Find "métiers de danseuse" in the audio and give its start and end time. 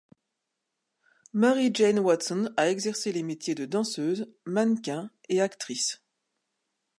3.21-4.25